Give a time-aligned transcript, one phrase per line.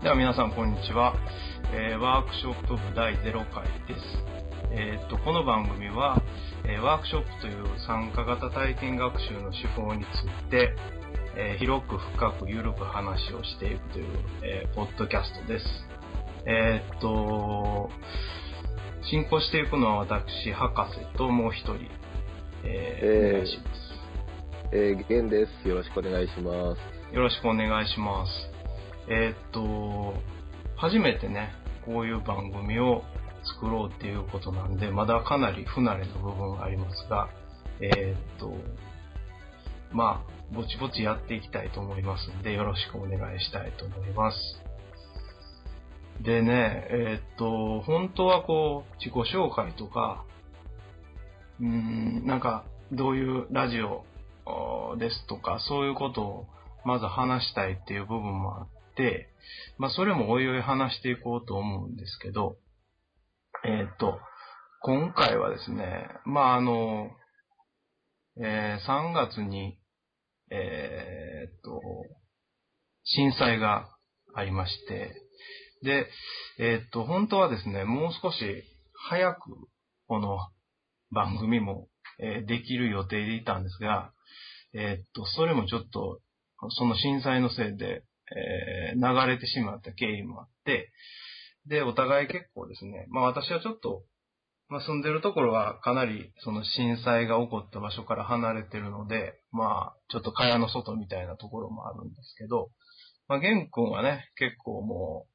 [0.00, 0.04] はい。
[0.04, 1.14] では皆さんこんにちは。
[1.72, 4.00] えーワークショップ部第0回です。
[4.72, 6.22] えーっと、この番組は、
[6.64, 10.06] えーワークショップという参加型体験学習の手法につ
[10.46, 10.74] いて、
[11.36, 14.06] えー広く深く緩く話をしていくという、
[14.42, 15.66] えーポッドキャストです。
[16.46, 17.90] えーっと、
[19.02, 21.76] 進行していくのは私、博士ともう一人、
[22.64, 23.80] えお願いします。
[24.72, 25.68] えー、ゲンです。
[25.68, 27.14] よろしくお願いします。
[27.14, 28.59] よろしくお願いします。
[29.10, 30.14] えーっと、
[30.76, 31.50] 初めてね、
[31.84, 33.02] こういう番組を
[33.42, 37.28] 作ろうっていうことなんで、まだかなり不慣れな部分がありますが、
[37.80, 38.54] えーっと、
[39.92, 44.38] まあ、ぼちぼちやっていきたいと思いますんで、よろしくお願いしたいと思います。
[46.22, 50.24] でね、えーっと、本当はこう、自己紹介とか、
[51.60, 54.04] うーん、なんか、どういうラジオ
[54.98, 56.46] ですとか、そういうことを
[56.84, 58.68] まず話したいっていう部分もあっ
[59.00, 59.28] て、
[59.78, 62.56] まあそれもおいおい話していこうと思うんですけど、
[63.64, 64.18] えーっと、
[64.82, 67.10] 今回はですね、まああの、
[68.42, 69.78] えー3月に、
[70.50, 71.80] えーっと、
[73.04, 73.88] 震災が
[74.34, 75.14] ありまして、
[75.82, 76.06] で、
[76.58, 78.38] えーっと、本当はですね、もう少し
[79.08, 79.40] 早く
[80.06, 80.38] この
[81.10, 84.12] 番組も、えーできる予定でいたんですが、
[84.74, 86.20] えっと、それもちょっと、
[86.70, 88.04] その震災のせいで、
[88.36, 90.90] えー流れてしまった経緯もあって、
[91.66, 94.02] で、お互い結構ですね、まあ私はちょっと、
[94.68, 102.70] まあ住んでるところはかなりその震災が起こった場所から離れてるので、まあちょっと蚊帳の外みたいなところもあるんですけど、
[103.28, 105.26] まあ玄君はね、結構も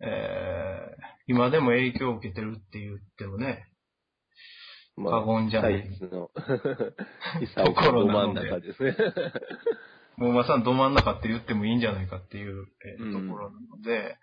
[0.00, 3.68] う、えー今でも影響を受けてるって言ってもね、
[4.96, 6.30] ま過言じゃないタイツの、
[7.40, 8.96] 久岡の真ん中ですね。
[10.18, 12.66] もうまさにど真ん中って言ってもいいんじゃないかっていう、
[13.12, 14.16] ところなので、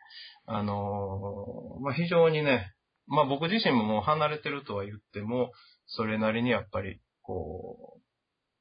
[0.45, 2.73] あのーまあ、非常にね、
[3.07, 5.51] まあ、僕自身ももう離れてるとは言っても、
[5.87, 8.01] それなりにやっぱり、こう、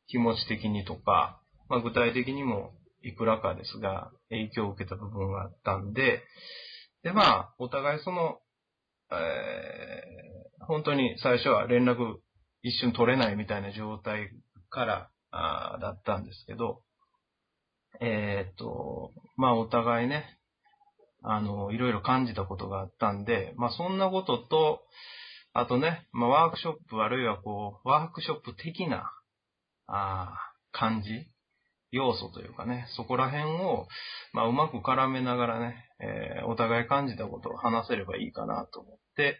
[0.06, 6.22] 気持ち的にとか、まあ、具体的にもいくらかですが、影響を受けた部分があったんで、
[7.02, 8.38] で、まあ、お互いその、
[9.10, 10.24] えー
[10.66, 12.16] 本当に最初は連絡
[12.62, 14.30] 一瞬取れないみたいな状態
[14.70, 16.80] から、あーだったんですけど、
[18.00, 20.24] えーっと、まあお互いね、
[21.22, 24.82] あの、いろいろ感じたことがあったんで、まあそんなことと、
[25.52, 29.10] あとね、まあワークショップあるいはこう、ワークショップ的な、
[29.86, 31.08] あー感じ
[31.92, 33.86] 要素というかね、そこら辺を、
[34.32, 39.38] まあうまく絡めながらね、えーお互い感じたことを話せればいいかなと思って、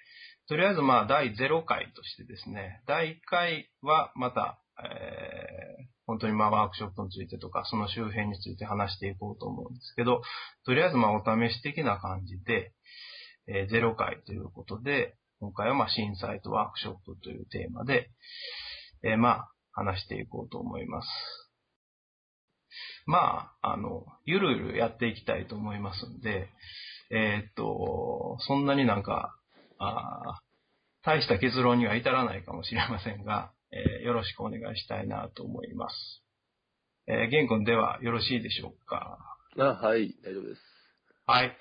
[0.48, 5.63] とりあえずまあ第0回としてですね、第1回はまた、えー
[6.06, 10.22] 本当にまあワークショップについてとか、その周辺について話していこうと思うんですけど、
[10.65, 12.72] とりあえずまあお試し的な感じで、
[13.47, 18.10] えー0回ということで、今回はまあ震災とワークショップというテーマで、
[19.03, 21.09] えーまあ話していこうと思います。
[23.06, 26.48] まあ、あの、ゆるゆるやっていきたいと思いますんで、
[27.10, 29.36] えーっと、そんなになんか、
[29.78, 30.44] あー
[31.04, 36.22] 大した結論には至らないかもしれませんが、えーよろしくお願いしたいなと思います。
[37.08, 39.18] えー、玄君ではよろしいでしょうか？
[39.58, 40.60] あ、はい、大丈夫です。
[41.26, 41.56] はい。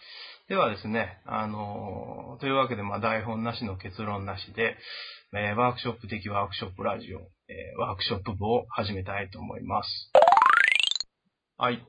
[0.50, 4.78] ではですね、あのーというわけで、まあ、台本なしの結論なしで、
[5.34, 10.12] えーワークショップ的ワークショップラジオ、えーワークショップ部を始めたいと思います。
[11.58, 11.86] はい。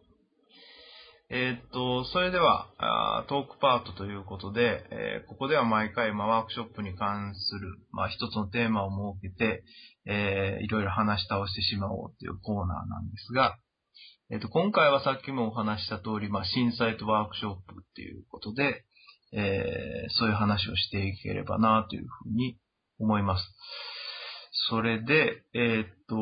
[1.30, 9.64] えーっと、それではあ、トークパートということで、えーここでは毎回、まあ、ワークショップに関する、まあ、一つのテーマを設けて、
[10.06, 13.56] えーいろいろ話し倒してしまおうというコーナーなんですが、
[14.30, 18.84] えっ、と、今回はさっきもお話した通り、まあ、震災とワークショップっていうことで、
[19.32, 22.58] えーそういう話をしていければなというふうに
[22.98, 23.44] 思います。
[24.68, 26.16] それで、えっ、と、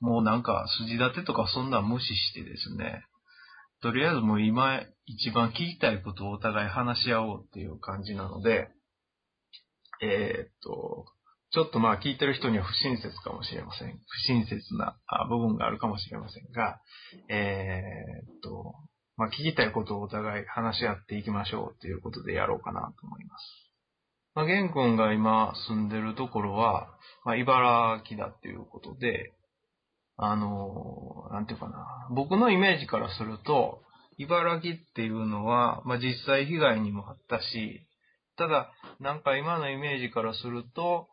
[0.00, 3.04] もうなんか筋立てとかそんな無視してですね、
[3.82, 8.68] とりあえずもう今一番聞きたいことをお互い話し合おうっていう感じなので、
[10.02, 11.06] えっ、と、
[11.52, 13.88] ちょっとまあ聞いてる人には不親切かもしれません。
[13.88, 14.96] 不親切な
[15.28, 16.80] 部分があるかもしれませんが、
[17.28, 18.74] えーっと、
[19.16, 23.70] まあ聞きたいことをお互い話し合っていきましょうということでやろうかなと思います。
[24.34, 26.88] まあ、玄君が今住んでるところは、
[27.24, 29.32] まあ、茨城だっていうことで、
[30.22, 33.82] あのーなんていうかな、僕のイメージからすると、
[34.18, 37.86] 茨城っていうのは、まあ、実際被害にもあったし、
[38.36, 38.70] ただ、
[39.00, 41.08] なんか今のイメージからすると、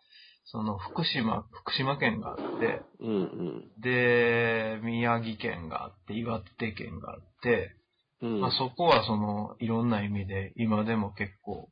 [0.45, 3.81] その福島、福島県があって、うんうん。
[3.81, 7.75] で、宮城県があって、岩手県があって、
[8.21, 8.41] うん。
[8.41, 11.69] まあ、そこはその、いろんな意味で、今でも結構、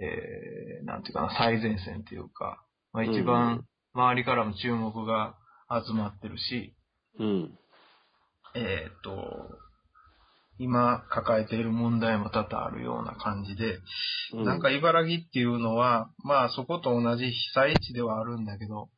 [0.00, 3.64] えー、なんていうかな、最前線っていうか、まあ、一うん番
[3.94, 5.34] 周りからも注目が
[5.70, 6.74] 集まってるし、
[7.18, 7.58] うん。
[8.54, 9.58] えっ、と、
[10.58, 13.78] 今抱えている問題も多々あるような感じで、
[14.34, 14.44] うん。
[14.44, 18.88] なんか茨城っていうのは、まあそこと同じ被災地ではあるんだけど、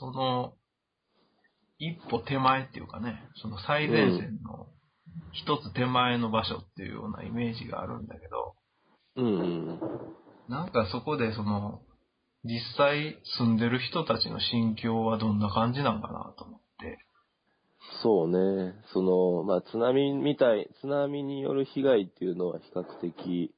[0.00, 0.54] その、
[1.78, 4.66] 一歩手前っていうかね、その最前線の
[5.32, 8.54] 一つ手前の場所っていうようなイメージがあるんだけど、
[9.16, 9.42] うんう
[9.74, 9.80] ん。
[10.48, 11.82] なんかそこでその、
[12.44, 16.98] 実際住んでる人たちの心境はどんな感じなんかなと思って。
[18.02, 18.74] そうね。
[18.92, 23.54] その、まあ、津波みたい、津波による被害っていうのは比較的、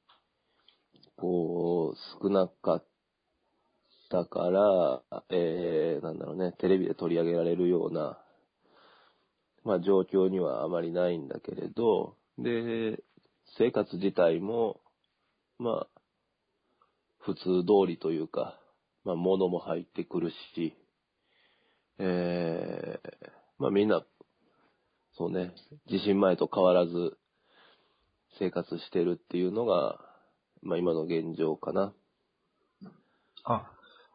[1.17, 2.85] こう、少なかっ
[4.11, 8.19] たから、えー、なんだろうね、テレビで取り上げられるような、
[9.65, 13.03] まあ、状況にはあまりないんだけれど、で、
[13.59, 14.81] 生活自体も、
[15.59, 16.01] まあ、
[17.19, 18.60] 普通通りというか、
[19.11, 20.77] まあ、物も入ってくるし、
[21.99, 23.29] えー、
[23.59, 24.05] まあみんな、
[25.19, 25.53] そうね、
[25.89, 27.19] 地震前と変わらず
[28.39, 29.99] 生活してるっていうのが、
[30.63, 31.93] まあ今の現状かな。
[33.43, 33.73] あ、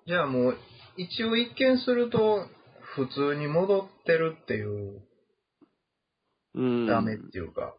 [0.07, 0.57] じゃあもう、
[0.95, 2.47] 一応一見すると、
[2.95, 5.01] 普通に戻ってるっていう、
[6.53, 6.88] うん。
[6.88, 7.75] ダメっていうか、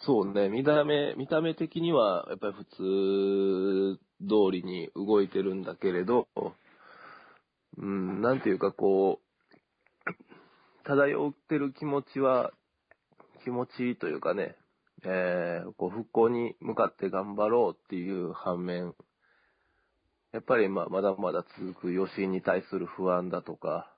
[0.00, 6.28] そうね、見た目、見た目的にはやっぱり普通通りに動いてるんだけれど、
[7.76, 9.28] うん、なんていうかこう、
[10.84, 12.52] 漂ってる気持ちは、
[13.44, 14.56] 気持ちいいというかね、
[15.04, 18.94] えー、こう復興に向かって頑張ろうっていう反面、
[20.32, 23.92] やっぱりまあまだまだ続く余震に対する不安だとか、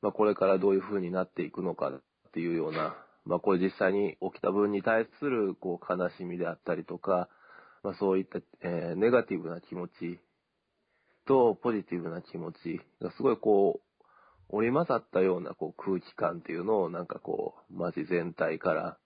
[0.00, 2.00] まあこれからどういう風になっていくのかっ
[2.32, 2.94] ていうような、
[3.24, 7.28] まあこれ実際に起きた分に対するこう悲しみであったりとか、
[7.82, 10.20] まあそういった、えーネガティブな気持ち
[11.26, 18.98] とポジティブな気持ちがすごいこう、織り交ざったようなこう空気感っていうのをなんかこう、街全体から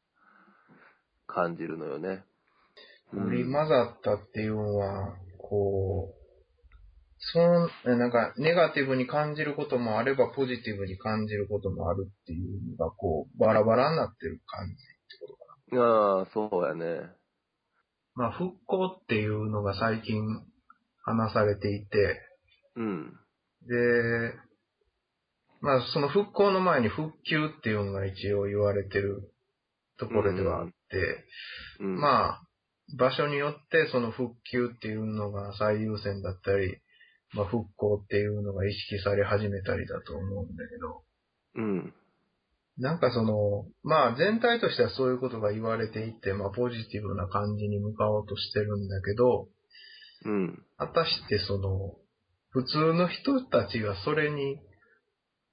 [1.26, 2.08] 感じるのよね。
[2.08, 6.15] うん織り混ざったっていうのは、こう、
[7.18, 14.82] その、えなんか、ネガティブに感じることもあれば、ポジティブに感じることもあるっていうのが、こう、バラバラになってる感じって
[15.20, 15.82] ことかな。
[15.82, 17.10] ああ、そうやね。
[18.14, 20.22] まあ、復興っていうのが最近
[21.04, 22.20] 話されていて、
[22.76, 23.12] うん。
[23.66, 24.34] で、
[25.60, 29.32] まあ、その復興の前に復旧っていうのが一応言われてる
[29.98, 30.74] ところではあって、
[31.80, 32.42] うん、あ、まあ、
[32.96, 36.78] 場所によってその復旧っていうのが最優先だったり、
[37.34, 41.02] まあ、復興っていうのが意識され始めたりだと思うんだけど、
[41.56, 41.94] うん。
[42.78, 49.48] なんかその、まあ全体としてはそういうことが言われていて、まあポジティブな感じに向かおうとしてるんだけど、
[50.24, 50.62] うん。
[50.76, 51.94] 果たしてその、
[52.50, 54.58] 普通の人たちがそれに、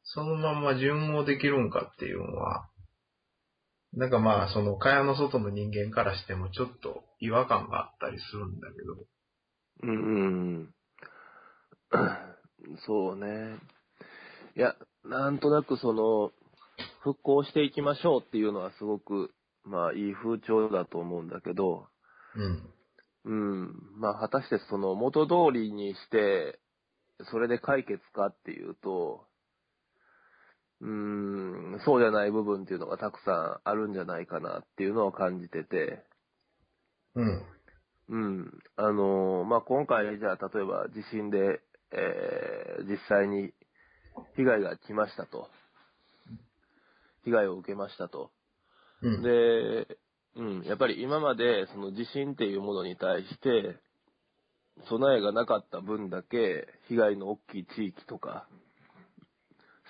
[0.04, 2.70] そのまま順応できるんかっていうのは、
[3.94, 9.06] なんかまあその蚊帳の外の人間からしてもちょっと違和感があったりするんだけど、
[9.84, 10.74] うんうん。
[12.86, 13.60] そうね。
[14.56, 16.32] いや、なんとなくその、
[17.04, 19.34] 復興していきましょうっていうのはすごく、
[19.64, 21.88] まあいい風潮だと思うんだけど、
[22.36, 22.74] うん。
[23.26, 24.00] うん。
[24.00, 26.60] まあ果たしてその元通りにして、
[27.32, 29.26] それで解決かっていうと、
[30.82, 36.04] うーん、そうじゃない部分っていうのがたくさんあるんじゃないかなっていうのを感じてて、
[37.16, 37.46] うん。
[38.10, 38.60] うん。
[38.76, 41.62] あのーまあ、今回、じゃあ、例えば地震で、
[41.94, 43.54] えー実際に
[44.36, 45.48] 被害が来ましたと。
[47.24, 48.32] 被害を受けましたと。
[49.02, 49.22] うん。
[49.22, 49.98] で、
[50.36, 53.78] うん、やっぱり今まで、その地震っていうものに対して、
[54.90, 58.48] 備えがなかった分だけ、被害の大きい地域とか、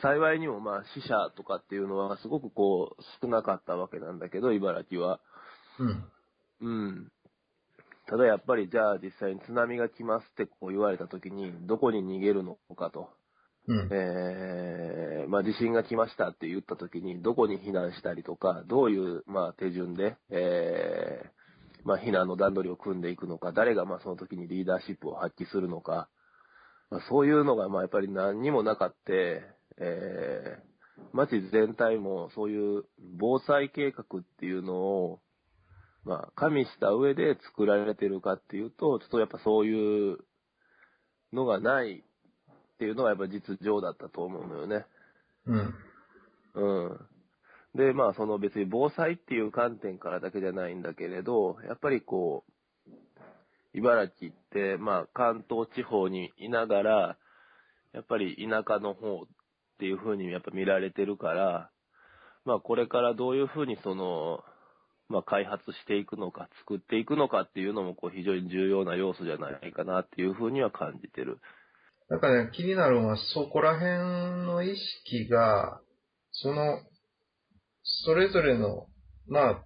[0.02, 5.20] 幸いにもまあ死者とかっていうのはすごくこう少なかったわけなんだけど、茨城は。
[5.80, 6.12] うん。
[6.62, 7.12] うん。
[8.08, 13.10] ただやっぱりじゃあ実際に津波が来ますってこう言われた時にどこに逃げるのかと。
[13.68, 13.90] うん。
[13.92, 26.10] えー、まあ地震が来ましたって言った時にどこに避難したりとか、どういうまあ手順で、えー、まあ避難の段取りを組んでいくのか、誰がまあその時にリーダーシップを発揮するのか、
[26.90, 29.44] まあ、そういうのがまあやっぱり何にもなかって、
[29.78, 32.84] えー、町全体もそういう
[33.18, 35.20] 防災計画っていうのを、
[36.06, 40.18] まあ、加味した上で作られてるかっていうと、ちょっとやっぱそういう
[41.32, 44.86] のがないっていうのがやっぱ実情だったと思うのよね。
[45.46, 45.76] うん。
[46.56, 47.00] うん。
[47.76, 52.52] で、まあ、その別に防災っていう観点からだけじゃないんだけれど、やっぱりこう、
[53.74, 57.18] 茨城って、まあ、関東地方にいながら、
[57.94, 59.26] やっぱり田舎の方っ
[59.80, 61.72] ていう風にやっぱ見られてるから、
[62.46, 64.44] まあ、これからどういう風にその、
[65.10, 71.40] まあ、開発していくのか、作っていくのかっていうのも、こう、非常に重要な要素じゃないかなっていう風には感じてる。
[72.10, 75.82] なんかね、気になるのは、そこら辺の意識が、
[76.32, 76.80] その、
[78.06, 78.88] それぞれの、
[79.28, 79.64] まあ、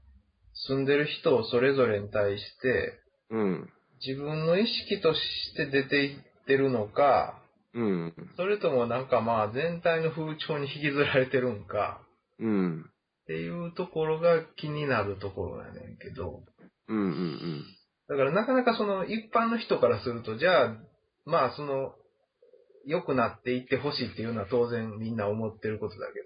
[0.68, 3.70] 住んでる人それぞれに対して、うん。
[4.06, 5.20] 自分の意識とし
[5.56, 7.42] て出ていってるのか、
[7.74, 8.14] うん。
[8.38, 12.02] それともなんかまあ全体の風潮に引きずられてるんか、
[12.40, 12.90] うん。
[13.28, 16.44] っていうところが気になるところやねんけど、
[16.88, 16.98] うん。
[16.98, 17.66] うん。
[18.08, 20.78] だからなかなかその一般の人からすると、じゃあ、
[21.26, 21.94] まあその、
[22.86, 26.24] 良くなっていってほしいっていうのは当然みんな思ってることだけ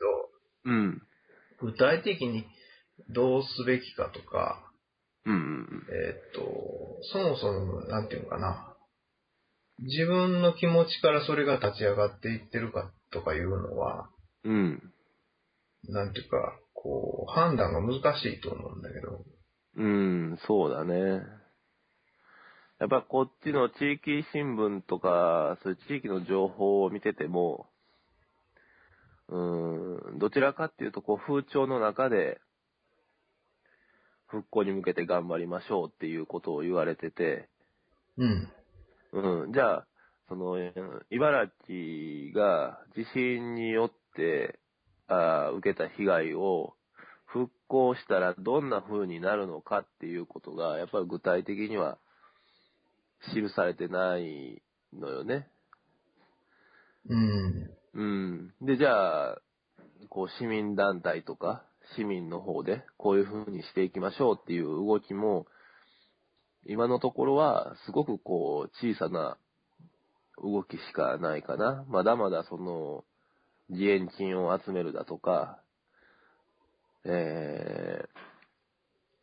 [0.65, 1.01] ど、うん。
[1.59, 2.45] 具体的に
[3.09, 4.71] どうすべきかとか、
[5.25, 5.33] うん。
[5.33, 5.67] うん。
[5.91, 8.75] えーっと、そもそも、なんていうのかな。
[9.79, 14.07] 自分の気持ちからそれが立ち上がっていってるかとかいうのは、
[14.43, 14.93] うん。
[15.89, 19.23] なんていうか、こう、判断が難しいと思うんだけど。
[19.77, 21.21] うん、そうだね。
[22.79, 27.67] やっぱこっちの地域新聞とか、そういう地域の情報を見てても、
[29.29, 32.41] うん、どちらかっていうと、こう、風潮の中で、
[34.25, 37.47] 復興に向けて頑張りましょうっていうことを言われてて、
[38.17, 38.49] うん。
[39.43, 39.87] うん、じゃあ、
[40.27, 40.73] その、うん
[41.11, 44.60] 茨城が地震によって、
[45.11, 46.73] あー受けた被害を
[47.25, 51.97] 復興したらどんな風になるのかっていうことが、やっぱり具体的には
[53.33, 54.61] 記されてない
[54.93, 55.49] のよね。
[57.09, 57.69] うん。
[57.93, 58.53] うん。
[58.61, 59.41] で、じゃあ、
[60.09, 61.63] こう市民団体とか
[61.95, 65.45] 市民の方でこういう風にしていきましょうっていう動きも、
[66.65, 69.37] 今のところはすごくこう小さな
[70.41, 71.85] 動きしかないかな。
[71.89, 73.03] まだまだその
[73.71, 75.59] 義援金を集めるだとか、
[77.05, 78.05] え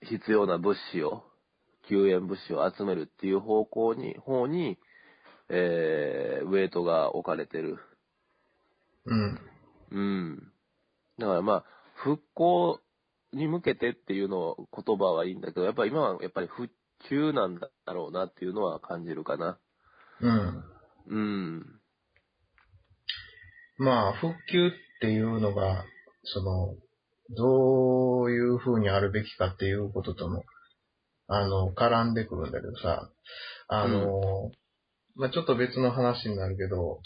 [0.03, 1.23] ー、必要な物資を、
[1.89, 4.79] 救援物資を集めるっていう方向に、方に、
[5.49, 7.79] えー、ウェイトが置かれてる。
[9.07, 9.41] うん。
[9.91, 10.53] うん。
[11.19, 11.65] だからまあ、
[11.95, 12.81] 復興
[13.33, 16.71] に向けてっていうの言葉はいいんだけど、やっぱり今はやっぱり復
[17.09, 19.59] 旧なんだろうなっていうのは感じるかな。
[20.21, 20.65] うん。
[21.09, 21.78] うん。
[23.79, 24.71] まあ、復旧っ
[25.01, 25.85] ていうのが、
[26.25, 26.75] その、
[27.37, 30.45] どういう風にあるべきかっていうこととも、
[31.29, 33.09] あの、絡んでくるんだけどさ、
[33.69, 34.51] あの、
[35.15, 37.01] まあちょっと別の話になるけど、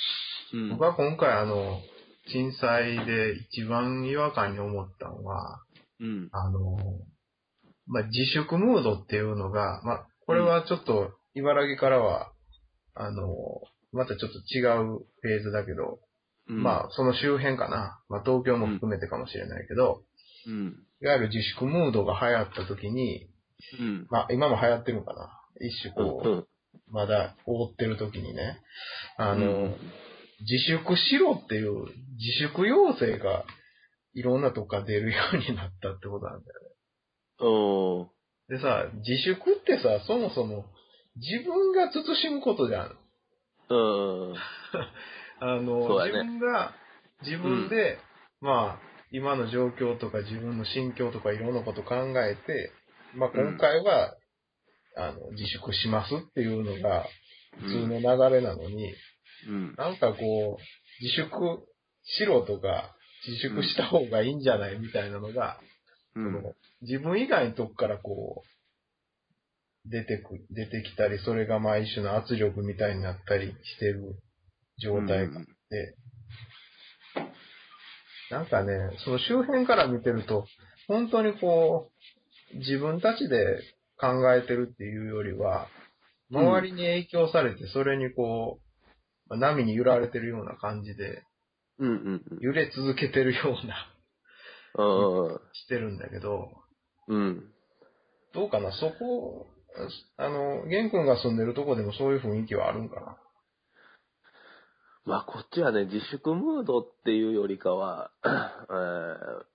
[0.52, 0.70] うん。
[0.70, 1.80] 僕は今回あの、
[2.28, 5.60] 震災で一番違和感に思ったのは、
[6.00, 6.28] うん。
[6.30, 6.78] あの、
[7.86, 12.32] まあ、自粛ムードっていうのが、まあ、これはちょっと、茨城からは、
[12.94, 13.26] あの、
[13.92, 15.98] またちょっと違うフェーズだけど、
[16.48, 16.62] うん。
[16.62, 18.00] まあ、その周辺かな。
[18.08, 20.02] まあ、東京も含めてかもしれないけど、
[20.46, 20.76] うん。
[21.00, 23.28] いわゆる自粛ムードが流行った時に、
[23.78, 24.06] うん。
[24.10, 25.28] まあ、今も流行ってるのかな。
[25.60, 26.46] 一種こう、うん。
[26.90, 28.60] まだ覆ってる時にね、
[29.16, 29.76] あの、うん
[30.42, 31.92] 自粛しろっていう自
[32.40, 33.44] 粛要請が
[34.14, 36.52] いろんなとこから出るようになったってことなんだ
[37.40, 38.10] よ
[38.48, 38.56] うん。
[38.56, 40.66] でさ、自粛ってさ、そもそも
[41.16, 42.98] 自分が慎むことじゃん。
[43.70, 43.74] う
[44.32, 44.34] ん。
[45.42, 46.72] あの、ね自分が
[47.22, 47.98] 自分で、
[48.40, 52.70] まあ、今の状況とか自分の心境とかいろんなこと考えて、
[53.16, 54.14] まあ今回は、
[54.96, 57.06] あの、自粛しますっていうのが
[57.58, 58.94] 普通の流れなのに、
[59.48, 59.74] うん。
[59.76, 61.30] なんかこう、自粛
[62.04, 62.94] しろとか、
[63.26, 65.58] 自粛した方がいいんじゃないみたいなのが、
[66.14, 66.24] うん。
[66.24, 74.16] その自分以外のとこからこう、出てく、出てきたり、それがまあ一種の圧力みたいになったりしてる
[74.78, 75.96] 状態があって、
[78.30, 78.72] なんかね、
[79.04, 80.46] その周辺から見てると、
[80.88, 81.90] 本当にこ
[82.54, 83.60] う、自分たちで
[84.00, 85.68] 考えてるっていうよりは、
[86.30, 88.58] 周りに影響されて、それにこ
[89.30, 91.22] う、波に揺られてるような感じで、
[91.78, 91.88] うん。
[91.88, 92.22] うん。
[92.40, 93.92] 揺れ続けてるような、
[94.78, 95.40] うん。
[95.52, 96.48] してるんだけど、
[97.08, 97.52] うん。
[98.32, 99.46] どうかな、そこ、
[100.16, 103.16] あの、玄君が住んでるとこでもそういう雰囲気はあるんかな。
[105.04, 109.52] まあ、こっちはね、自粛ムードっていうよりかは、 えー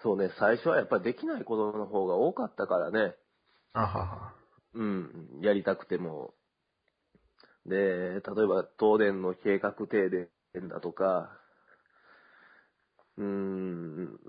[0.00, 3.16] そうね、最初はやっぱりできないことの方が多かったからね。
[3.72, 4.34] あはは。
[4.74, 6.34] うん、やりたくても。
[7.66, 10.28] で、例えば東電の計画停電
[10.68, 11.36] だとか、
[13.16, 14.20] うーん、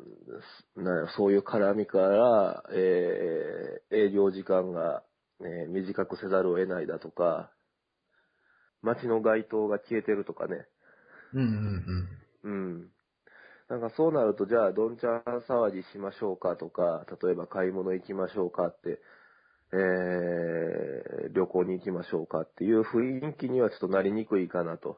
[0.75, 5.03] なそういう絡みから、えー営業時間が、
[5.41, 7.51] えー短くせざるを得ないだとか、
[8.81, 10.65] 街の街灯が消えてるとかね。
[11.33, 12.07] うんうん
[12.43, 12.91] うん。
[13.69, 18.99] なんかそうなると、じゃあ、どんちゃん騒ぎしましょうかとか、例えば買い物行きましょうかって、
[19.71, 24.97] えー、旅行に行きましょうかっていう雰囲気にはちょっとなりにくいかなと。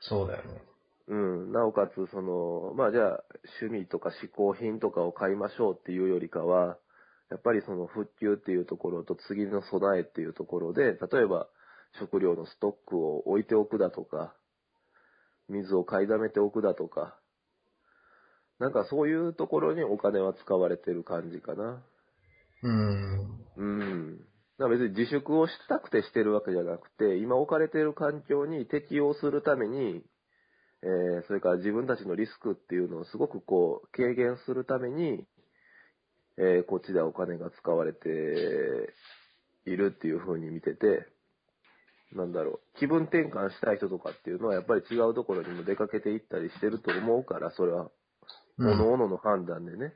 [0.00, 0.62] そうだよね。
[1.08, 1.52] うん。
[1.52, 3.24] なおかつ、その、まあじゃあ、
[3.62, 6.76] 趣味とか嗜好品とかを買いましょうっていうよりかは、
[7.30, 11.48] やっぱりその復旧っていうところと次の備えっていうところで、例えば
[11.98, 14.34] 食料のストックを置いておくだとか、
[15.48, 17.18] 水を買いだめておくだとか、
[18.58, 21.82] なんかそういうところにお金は使われてる感じかな。
[22.62, 23.44] うん。
[23.56, 24.18] うん。
[24.58, 30.02] だから別に自粛をしたくてしてるわけじゃなくて、今置かれている環境に適応するために、
[30.82, 35.26] えー、それから自分たちのリスクっていうのをすごくこう、軽減するために、
[36.36, 38.08] えー、こっちではお金が使われて
[39.66, 41.06] いるっていう風に見てて、
[42.14, 47.90] なんだろう、気分転換したい人とかっていうのはやっぱり違うところにも出かけていったりしてると思うから、それは
[48.58, 49.94] うん各々の判断でね。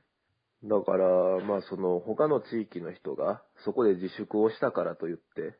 [0.65, 5.57] だから、まあその他の地域の人がそこで自粛をしたからといって、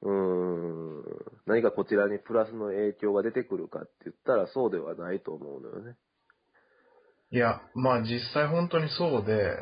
[0.00, 1.04] うーん、
[1.46, 5.96] 何かこちらにプラスの影響が出てくるかって言ったらそうではないと思うのよね。
[7.30, 9.52] いや、まあ実際本当にそうで、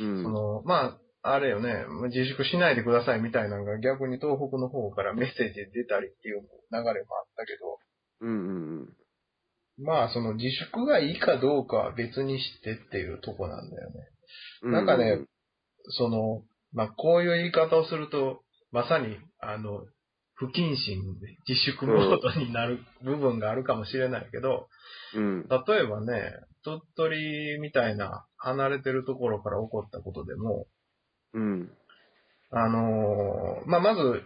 [0.00, 0.22] うん。
[0.24, 1.84] その、まあ、あれよね、
[2.14, 6.94] 自粛しないでくださいみたいなのが逆に東北の方からメッセージで出たりっていう流れもあっ
[7.36, 7.78] たけど、
[8.20, 8.88] うんうん
[9.80, 13.94] まあその自粛がいいかどうかは別にしてっていうとこなんだよね。
[14.62, 14.72] うん。
[14.72, 15.24] なんかね、
[15.98, 18.42] その、まあこういう言い方をすると、
[18.72, 19.84] まさに、あの、
[20.34, 24.68] 不謹慎で自粛モードになる部分があるかもしれないけど、
[25.14, 25.48] うん。
[25.48, 26.32] 例えばね、
[26.64, 30.66] 鳥取みたいな離れてるところから起こったことでも、
[31.34, 31.70] うん。
[32.50, 34.22] あのーまあ、まず、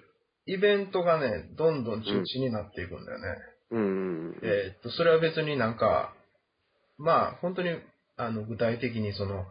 [0.47, 3.27] イベントがね、どんどん中止になっていくんだよね。
[3.71, 4.41] うん。
[4.43, 6.15] えーっと、それは別になんか、
[6.99, 7.71] まあ、本当に、
[8.17, 9.45] あの、具体的にその、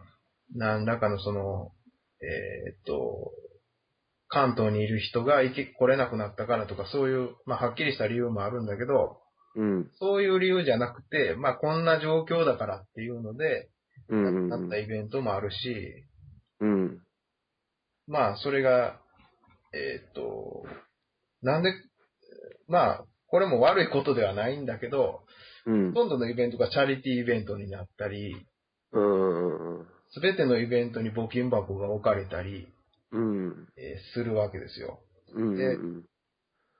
[0.54, 1.72] 何らかのその、
[2.20, 3.32] えーっと、
[4.28, 9.18] 関東にいる人が行き来れなくなったからとか、そういう、まあ、はっきりした理由もあるんだけど、
[9.54, 9.90] うん。
[9.98, 13.68] そういう理由じゃなくて、まあ、こんな状況だからっていうので、
[14.08, 14.48] うん。
[14.48, 15.56] なったイベントもあるし、
[16.60, 17.02] うん。
[18.06, 19.00] まあ、それが、
[19.72, 20.64] えーっと、
[21.42, 21.72] なんで、
[22.68, 25.20] まあ、これも悪いことではないんだけど、
[25.66, 26.00] うんほ。
[26.00, 28.34] とんどのイベントがチャリティーイベントになったり、
[28.92, 29.86] うん。
[30.12, 32.68] すべてのイベントに募金箱が置かれたり、
[33.12, 33.68] うん。
[33.76, 35.00] えーするわけですよ。
[35.34, 35.56] うん。
[35.56, 35.78] で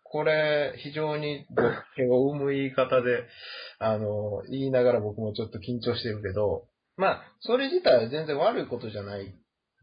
[0.04, 1.62] これ、非常にボ
[1.96, 3.24] ケを生む言い方で、
[3.78, 6.66] あの、言いながら僕もちょっと緊張してるけど、
[6.98, 9.34] まあ、それ自体は全然悪いことじゃない。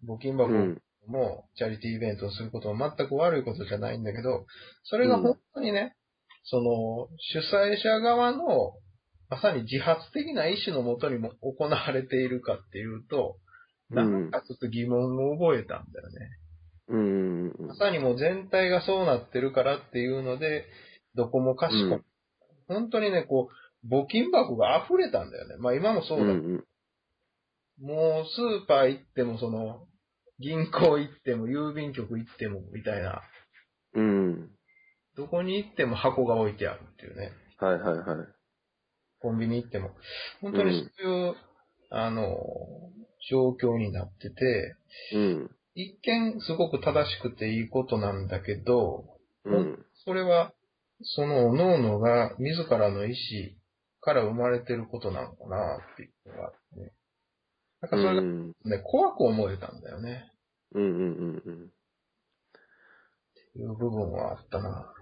[0.07, 0.81] 募金箱うん。
[1.07, 4.45] も、チャリティーイベントをすることも全く悪いことじゃないんだけど、
[4.83, 5.95] それが本当にね、
[6.43, 8.73] その、主催者側の、
[9.29, 13.37] まさに自発的な意思のもとにも行われているかっていうと、
[13.89, 16.29] なんかちょっと疑問を覚えたんだよね。
[16.89, 17.67] うん。
[17.67, 20.65] まさにもう全体がそうなってるからっていうので、
[21.15, 22.03] どこもかしこも、うん
[22.69, 23.49] 本当にね、こ
[23.83, 25.55] う、募金箱が溢れたんだよね。
[25.57, 26.25] まあ今もそうだ。
[26.25, 26.63] うん。
[27.81, 29.87] もうスーパー行っても、その、
[30.39, 33.21] 銀行行っても、郵便局行っても、みたいな、
[33.93, 34.49] うん。
[35.15, 37.31] どこに行っても箱が置いてあるっていうね。
[37.57, 38.27] はいはいはい。
[39.19, 39.91] コンビニ行っても。
[40.41, 41.35] 本当にそういう、
[41.89, 42.23] あの、
[43.29, 44.75] 状況になってて、
[45.13, 45.51] うん。
[45.75, 49.05] 一見すごく正しくていいことなんだけど、
[49.45, 49.85] うん。
[50.05, 50.53] それは、
[51.01, 53.15] その各々が自らの意思
[54.01, 56.91] から生まれてることなのかなっていうのがあってね。
[57.81, 58.47] なんかそれがうん。
[58.65, 60.31] ね、怖く思えたんだよね。
[60.73, 61.71] うんうんうん
[63.55, 64.93] いう部分はあったな。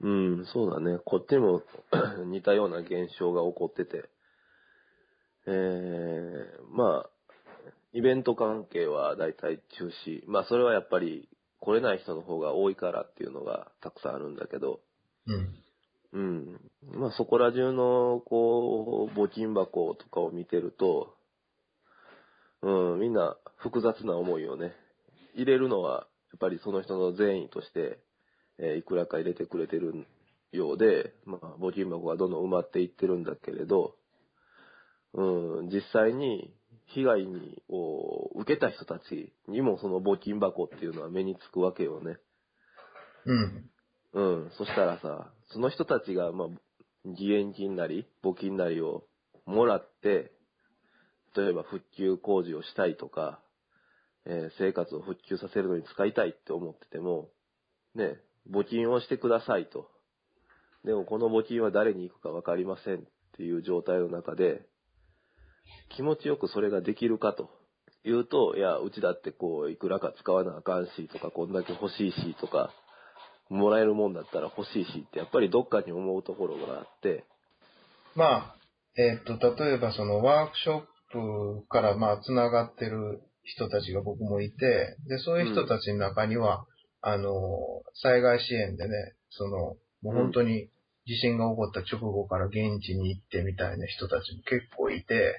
[0.00, 0.38] うん。
[0.38, 0.98] うん、そうだね。
[1.04, 1.62] こっちも
[2.26, 4.08] 似たような現象が起こってて。
[5.46, 7.10] えー、まあ、
[7.92, 10.22] イベント関係は大体中止。
[10.26, 11.28] まあ、それはやっぱり
[11.60, 14.80] 来れない人の方が多いからっていうのがたくさんあるんだけど、
[15.26, 15.64] うん。
[16.12, 16.70] うん。
[16.92, 21.17] まあ、そこら中の、こう、募金箱とかを見てると、
[22.62, 24.72] うん、みんな複雑な思いをね、
[25.34, 28.00] 入れるのは、やっぱりその人の善意として、
[28.58, 30.06] えーいくらか入れてくれてる
[30.52, 33.94] ようで、まあ、募金箱がどんどん埋まっていってるんだけれど、
[35.14, 36.52] うん、実際に
[36.86, 42.16] 被害にを受けた人たちにもその募金箱っていうのは目につくわけよね。
[43.26, 43.70] うん。
[44.14, 44.50] うん。
[44.56, 46.48] そしたらさ、その人たちが、まあ、
[47.04, 49.04] 義援金なり、募金なりを
[49.44, 50.32] もらって、
[51.36, 53.40] 例えば復旧工事をしたいとか、
[54.26, 57.28] えー生活を復旧させるのに使いたいって思ってても、
[57.94, 58.16] ね、
[58.50, 59.88] 募金をしてくださいと。
[60.84, 63.00] でもこの募金は誰に行くかわかりませんっ
[63.36, 64.66] ていう状態の中で、
[65.96, 67.50] 気持ちよくそれができるかと
[68.04, 72.70] 言うと、いや、うちだってこう、いくらか使わなあかんしとか、こんだけ欲しいしとか、
[73.48, 77.24] もらえるもんだったら欲しいしって、やっぱりどっかに思うところがあって、
[78.14, 78.56] まあ、
[78.96, 86.66] えっ、と、例えばそのワークショップからまあ、つながってる人たちが僕もいて、で、そういう人たちの中には、
[87.00, 87.32] あの、
[87.94, 88.94] 災害支援でね、
[89.30, 90.68] その、もう本当に
[91.06, 95.38] 地震が起こった直後から現地に行ってみたいな人たちも結構いて、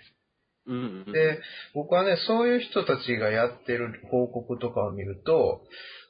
[0.66, 1.12] うんうん。
[1.12, 1.40] で、
[1.74, 5.62] 僕はね、そういう人たちがやってる報告とかを見ると、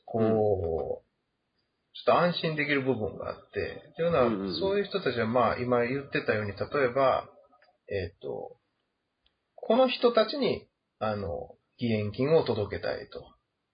[0.06, 1.10] こう、
[1.94, 4.60] ちょっと安心できる部分があって、っていうのは、うんうんうん。
[4.60, 7.28] そういう人たちはまあ、今言ってたように、例えば、
[7.90, 8.59] えっ、と、
[9.70, 10.66] この人たちに、
[10.98, 13.24] あの、義援金を届けたいと。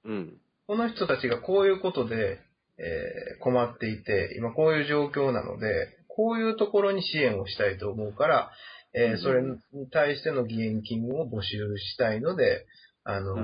[0.03, 0.37] うん。
[0.67, 2.41] この人たちがこういうことで、
[2.77, 5.67] えー困っていて、今こういう状況なので、
[6.09, 8.51] こういうところに支援をしたいと思うから、
[8.93, 12.65] えーうんそれに対しての義援金を募集したいので、
[13.05, 13.43] あの、うん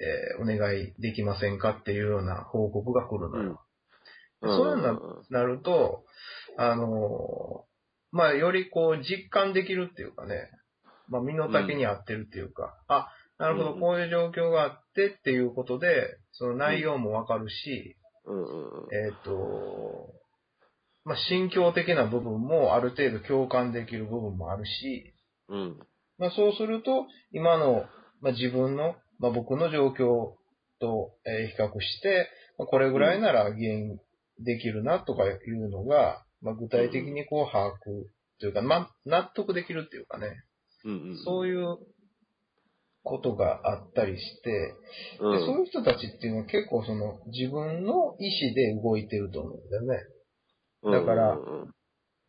[0.00, 3.62] えーお願いできませんかっていうような報告が来るのよ。
[4.40, 4.56] うん。
[4.56, 6.06] そういうのなると、
[6.56, 7.66] あの、
[8.10, 10.50] まあ、よりこう実感できるっていうかね、
[11.12, 19.06] まあ、身の丈に合ってるっていうか、あ、なるほど、うんこういう状況があってっていうことで、その内容もわかるし、うんうんうん。
[19.06, 20.10] えっ、と、
[21.04, 25.14] まあ、心境的な部分もある程度共感できる部分もあるし、
[25.48, 25.78] うん。
[26.18, 27.84] まあ、そうすると、今の、
[28.20, 30.34] まあ、自分の、まあ、僕の状況
[30.80, 33.98] と、えー比較して、まあこれぐらいなら原因
[34.40, 37.72] できるなとかいうのが、まあ、具体的にこう把握
[38.40, 40.26] というか、まあ、納得できるっていうかね、
[40.84, 41.24] うんうん。
[41.24, 41.78] そういう
[43.04, 44.74] ことがあったりして、
[45.20, 45.38] うん。
[45.38, 49.98] でそういう人たちっていうのは結構その自分の意思で動いてると思うんだよね。
[50.84, 51.74] だからうんうん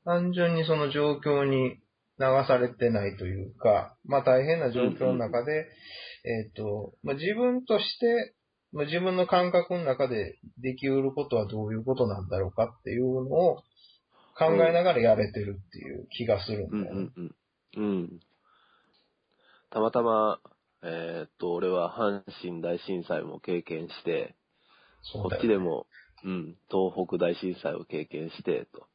[0.05, 1.77] 単純にその状況に
[2.19, 5.67] 流されてないというか、まあ大変な状況の中で、
[6.25, 8.35] えっ、と、まあ自分として、
[8.71, 13.63] まあ自分の感覚の中でできうることはどういうことなんだろうかっていうのを
[14.37, 17.09] 考えながらやれてるっていう気がするんうんだよね。
[17.15, 17.35] うん
[17.77, 17.83] うん。
[17.83, 18.19] うん。
[19.73, 20.39] たまたま、
[20.83, 24.35] えーっと、俺は阪神大震災も経験して、
[25.31, 25.87] ねっちでも、
[26.23, 28.85] うん、東北大震災を経験して、と。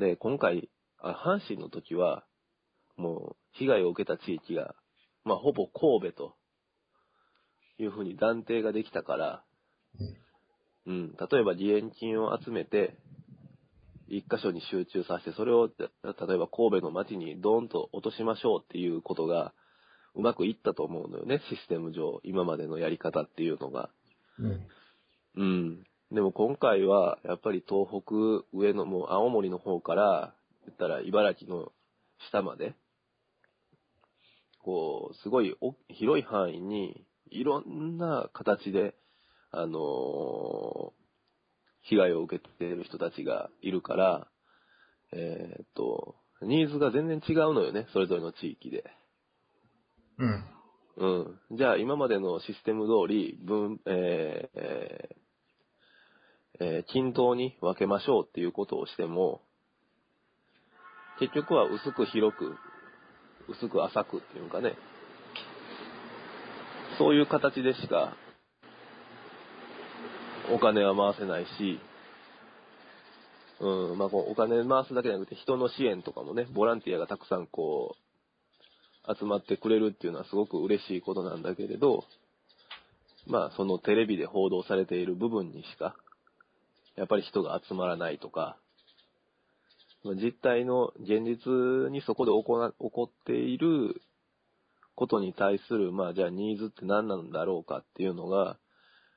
[0.00, 2.24] で、今回、あ阪神の時は、
[2.96, 4.74] もう、被害を受けた地域が、
[5.24, 6.34] まあ、ほぼ神戸と、
[7.78, 9.44] いうふうに断定ができたから、
[10.86, 12.98] うん、例えば義援金を集めて、
[14.08, 19.52] 一箇所に集中させて、それを、例えば神戸の町にドーンと落としましょうっていうことが、
[20.14, 23.90] うまくいったと思うのよね、システム上、今までのやり方っていうのが。
[24.38, 24.66] うん。
[25.36, 25.84] うん。
[26.12, 30.34] でも今回は、やっぱり東北上の、もう青森の方から、
[30.66, 31.72] 言ったら茨城の
[32.30, 32.74] 下まで、
[34.58, 38.94] こう、すごいお広い範囲に、いろんな形で、
[39.50, 41.03] あのー
[41.88, 44.28] 被害を受けている人たちがいるから、
[45.12, 48.84] えーっと、ニーズが全然違うのよね、それぞれの地域で。
[50.18, 50.44] うん。
[50.96, 51.06] う
[51.52, 51.56] ん。
[51.56, 55.24] じゃあ、今までのシステム通り、分、えーえー
[56.60, 59.40] えー均等に分けましょうっていうことをしても、
[61.18, 62.56] 結局は薄く広く、
[63.48, 64.76] 薄く浅くっていうかね、
[66.98, 68.16] そういう形でしか、
[70.52, 71.80] お金は回せないし、
[73.60, 82.04] うん、まあ、こうお金回すだけじゃなくて、人の支援とかもね、ボランティアがたくさんこう、集まってくれるっていうのはすごく嬉しいことなんだけれど、
[83.26, 85.94] まあそのテレビで報道されている部分にしか、
[86.96, 88.56] やっぱり人が集まらないとか、
[90.04, 94.02] 実態の現実にそこで起こ起こっている
[94.94, 98.58] ことに対する、まあじゃあニーズって何なんだろうかっていうのが、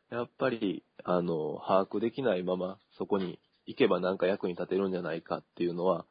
[0.09, 6.05] やっぱり、あの、把握できないままそこに行けばなんか役に立てるんじゃないかっていうのは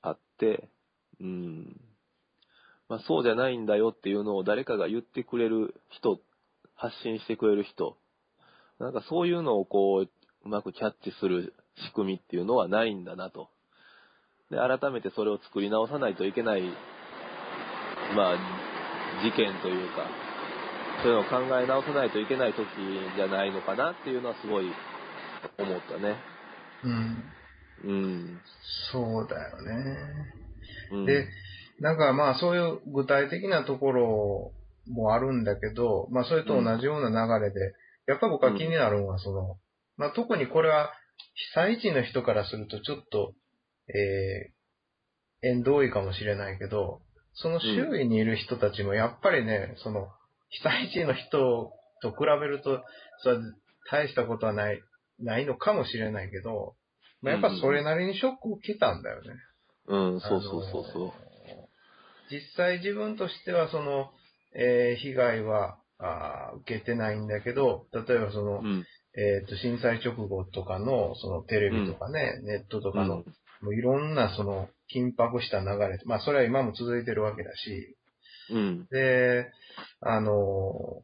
[0.00, 0.68] あって、
[1.20, 1.80] うん。
[2.88, 6.18] まあそうじゃないんだよっていうのを誰かが言ってくれる人、
[6.74, 7.96] 発信してくれる人、
[8.78, 10.10] なんかそういうのをこう、
[10.42, 11.52] うまくキャッチする
[11.88, 13.50] 仕組みっていうのはないんだなと。
[14.50, 16.62] で、改めてそれを作り直さないといけない、
[18.16, 18.36] まあ、
[19.22, 20.29] 事件というか、
[21.02, 22.66] そういうのを考え直さないといけない時
[23.16, 24.66] じゃないのかなっていうのはすごい
[25.58, 26.16] 思ったね。
[26.84, 27.24] うん。
[27.84, 28.40] うん。
[28.92, 29.96] そうだよね。
[30.92, 31.06] うん。
[31.06, 31.26] で、
[31.80, 34.52] なんかまあそういう具体的なところ
[34.88, 37.74] もあるんだけど、まあそれと同じような流れで、
[38.06, 39.56] やっぱ僕は気になるのはその、
[39.96, 40.92] まあ特にこれは
[41.54, 43.32] 被災地の人からするとちょっと、
[43.88, 47.00] えー、縁遠いかもしれないけど、
[47.34, 50.08] その周囲にいる人たちもやっぱりね、その
[50.50, 52.82] 被災地の人と比べると、
[53.22, 53.42] それは
[53.90, 54.80] 大したことはない、
[55.18, 56.74] ないのかもしれないけど、
[57.22, 59.30] まあ、やっぱそれなりにショックを受けたんだよね。
[59.86, 61.68] うん、そうそうそうそあの
[62.30, 64.10] 実際自分としてはその、
[64.54, 68.62] えー被害はあー受けてないんだけど、例えばその、う。
[68.62, 68.84] うん。
[69.16, 73.24] えっ、と、震災直後とかの、そのテレビとかね、ネットとかの、
[73.60, 77.96] もういろんなその緊迫した流れ、まあそれは今も続いてるわけだし、
[78.50, 78.86] うん。
[78.90, 79.50] で、
[80.00, 81.02] あの、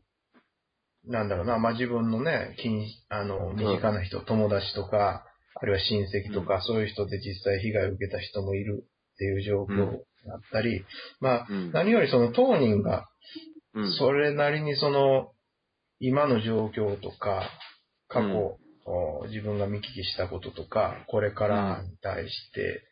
[1.06, 9.86] なんだろうな、まあ自分のね、近あの、身近な人、友達とか、あるいは親戚とか、そういう人で実際被害を受けた人もいるっていう状況
[10.26, 10.84] だったり、
[11.20, 11.72] まあ、うん。
[11.72, 13.08] 何よりその当人が、
[13.74, 13.92] うん。
[13.94, 15.32] それなりにその、
[16.00, 17.48] 今の状況とか、
[18.08, 18.58] 過去、
[19.28, 22.82] 自分が見聞きしたこととか、これからに対して、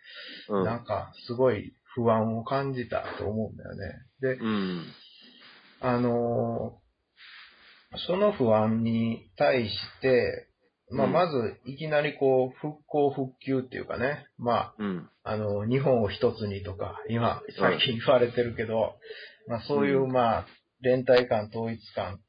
[0.49, 0.65] うん。
[0.65, 3.95] なんかすごい不安を感じたと思うんだよね。
[4.21, 4.85] で、うん。
[5.81, 6.85] あのー
[8.07, 10.49] その不安に対して、
[10.91, 15.09] まあ、うんまず、いきなりこう、復興復旧っていうかね、まうん。
[15.23, 18.97] あ、あの、日本を一つにとか、今、最近言われてるけど、
[19.49, 20.47] まあ、そういう、うんまあ、
[20.81, 22.21] 連帯感、統一感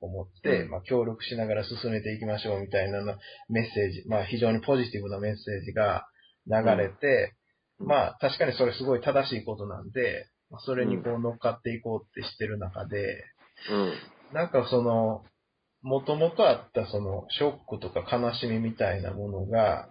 [0.00, 3.16] を持って、うんまあ、協力しながら進めていきましょうみたいなの
[3.48, 6.06] メッセージ、まあ、非常にポジティブなメッセージが
[6.46, 7.39] 流れて、うん
[7.80, 13.24] まあ、確かにそれすごい正しいことなんで、まあそれにこう乗っかっていこうってしてる中で、
[13.70, 13.94] うん。
[14.32, 15.24] なんかその、
[15.82, 19.88] もともとあったその、ショックとか悲しみみたいなものが、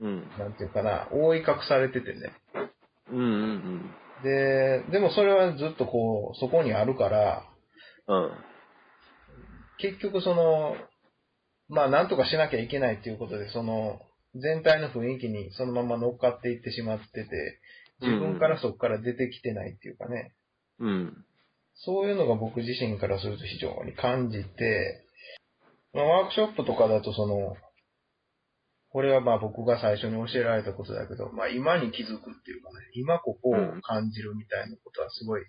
[0.00, 0.28] うん。
[0.38, 2.32] なんていうかな、覆い隠されててね。
[3.10, 3.18] うん。
[3.18, 3.90] うん。
[4.22, 7.44] で、でもそれはずっとこう、そこにあるから、
[8.06, 8.30] うん。
[9.78, 10.76] 結局その、
[11.68, 14.00] まあなんとかしなきゃいけないっていうことで、その、
[14.34, 17.60] 全体の雰囲気にそのまま乗っかっていってしまってて、
[18.00, 20.34] 自分からそこから出てきてないっていうかね、
[20.80, 21.24] うん。
[21.76, 25.06] そういうのが僕自身からすると非常に感じて、
[25.92, 27.56] まあ、ワークショップとかだとその、
[28.90, 35.42] これはまあ僕が最初に教えられたことだけど、まあ今に気づくっていうかね、今ここを感じるみたいなことはすごい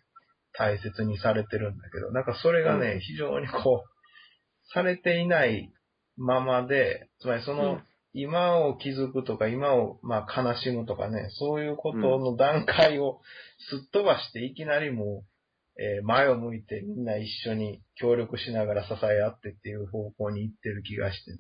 [0.54, 3.00] 大切にされてるんだけど、なんかそれがね、うん。
[3.02, 5.72] 非常にこう、されていない
[6.18, 7.84] ままで、つまりその、うん
[8.18, 13.20] 今を気づくとか、今をまあ悲しむとかね、そういうことの段階を
[13.70, 15.26] すっ飛ばしていきなりも
[15.78, 21.38] う、えー前を向いてみんな一緒に協力しながら支え合ってっていう方向に行ってる気がしてね。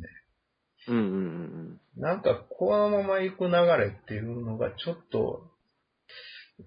[0.90, 0.98] うん。
[0.98, 1.82] うん。
[1.96, 5.50] なんかこのまま行く流れっていうのがちょっと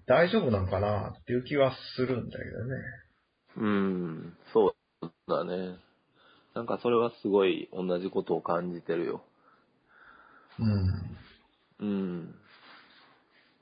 [0.07, 2.75] 大丈夫なのかなっていう気はするんだけどね。
[3.57, 4.37] うん。
[4.53, 5.75] そうだね。
[6.55, 9.23] なんかそれはすごい同じことを感じてるよ。
[10.59, 11.87] うん。
[11.87, 12.35] うん。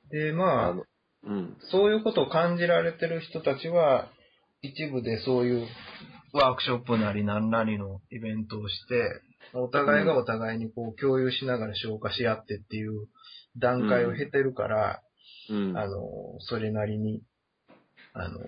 [0.09, 0.83] で、まあ、の、
[1.23, 1.57] うん。
[1.71, 4.09] そういうことを感じられてる人たちは、
[4.61, 5.67] 一部でそういう
[6.33, 9.21] ワークショップなり何なりのイベントをして、
[9.53, 13.07] お互いがお互いにこう共有しながら消化し合ってっていう
[13.57, 15.01] 段階を経てるから、
[15.49, 15.77] うん。
[15.77, 16.01] あの、
[16.39, 17.21] それなりに、
[18.13, 18.39] あの、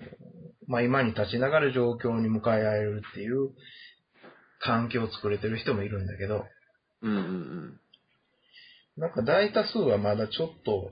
[0.66, 3.50] まあ、今に立ちながら状況に向かい合えるっていう
[4.58, 6.46] 環境を作れてる人もいるんだけど、
[7.02, 7.79] うんうん
[8.96, 10.90] なんか大多数はまだちょっと、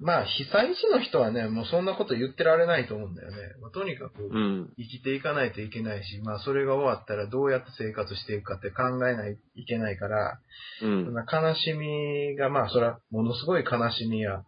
[0.00, 3.36] まあ、被災地の人はね、もうそんなこと言ってられないと思うんだよね。
[3.62, 4.36] まあ、とにかくうん。
[4.36, 4.72] うん。
[4.76, 10.40] 生きていかないといけないし、まあ、それが終わったらどうやって生活していくかって考えないといけないから、
[10.82, 11.04] うん。
[11.06, 14.42] そんな悲しみが、まあ、それはものすごい悲しみや、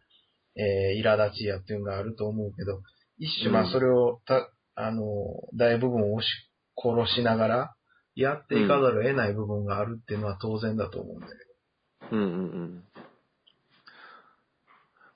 [0.56, 2.82] えー、苛立ちやっていうのがあると思うけど、
[3.18, 5.02] 一種、まあ、うんそれをた、あの、
[5.54, 6.28] 大部分を押し
[6.76, 7.74] 殺しながら、
[8.16, 11.45] やっていかざるを得ない部分があるっていうのは当然だと思うんだけ
[12.12, 12.28] うんうんう
[12.64, 12.84] ん。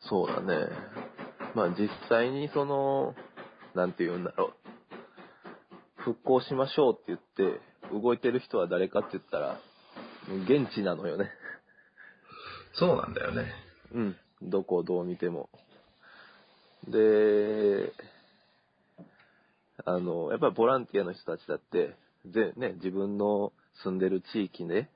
[0.01, 0.69] そうだね。
[1.55, 3.15] まあ実際にその、
[3.75, 6.03] なんて言うんだろう。
[6.03, 7.61] 復興しましょうって言って、
[7.93, 9.61] 動いてる人は誰かって言ったら、
[10.45, 11.31] 現地なのよね。
[12.81, 12.87] ど。
[12.87, 13.53] そうなんだよね。
[13.93, 14.17] うん。
[14.43, 15.51] どこをどう見ても。
[16.89, 17.93] で、
[19.85, 21.95] あの、やっぱりボランティアの人たちだって、
[22.27, 24.89] ぜね、自分の住んでる地域で、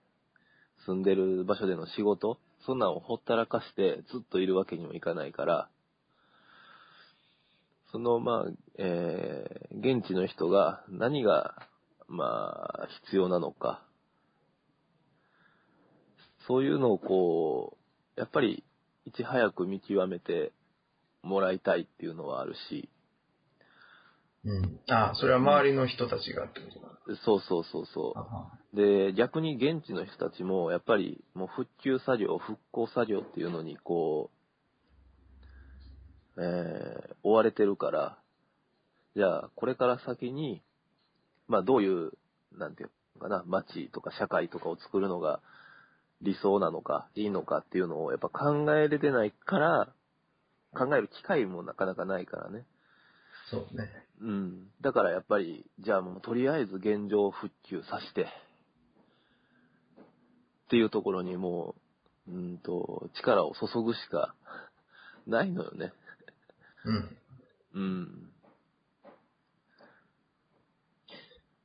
[0.87, 5.68] 住んでる場所での仕事、そんなんをほったらかしてずっといるわけにもいかないから、
[7.92, 11.55] その、まあ、えー、現地の人が何が、
[12.09, 13.85] まあ、必要なのか、
[16.47, 17.79] そういうのをこ
[18.16, 18.64] やっぱり、
[19.07, 20.53] いち早く見極めて
[21.23, 22.88] もらいたいっていうのはあるし、
[24.44, 24.81] うん。
[24.88, 26.99] ああ、それは周りの人たちがってことか。
[27.25, 28.63] そうそうそうそあはう。
[28.74, 34.30] で、逆に現地の人たちも、やっぱりもう復旧作業、復興作業っていうのにこ
[36.37, 38.18] う、えー追われてるから、
[39.16, 40.62] じゃあ、これから先に、
[41.48, 42.12] まあどういう、
[42.52, 45.40] なんていうのかな、街とか社会とかを作るのが
[46.20, 49.94] 理想なのか、いいのかっていうのをやっぱ考えれてないから、
[50.76, 52.66] 考える機会もなかなかないからね。
[53.50, 53.88] そうね。
[54.20, 54.66] うん。
[54.82, 58.26] だからやっぱり、じゃあもうとりあえず現状復旧させて、
[60.74, 61.76] っていうところにも
[62.26, 64.34] う、うんと、力を注ぐしか
[65.24, 65.92] ないのよね。
[66.84, 67.16] うん。
[67.74, 68.30] うん。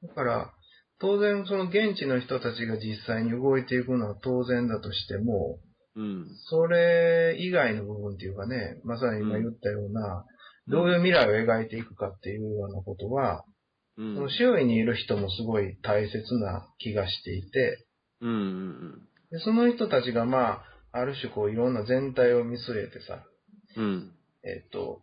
[0.03, 0.53] だから、
[0.99, 5.57] 当然その現地の人たちが実際に動いていくのは当然だとしても、
[5.95, 6.27] うん。
[6.45, 10.23] それ以外の部分っていうかね、まさに今言ったような、
[10.67, 13.43] どういう未来を描いていくかっていうようなことは、
[13.97, 14.15] うん。
[14.15, 17.87] その周囲にいる人もすごい大切な気がしていて、
[18.21, 23.23] うんうんでその人たちがまあ、ある種こういろんな全体を見据えてさ、
[23.77, 23.83] うん。
[23.83, 24.11] うん。
[24.43, 25.01] えっと、